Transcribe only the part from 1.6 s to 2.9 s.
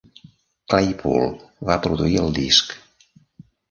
va produir el disc.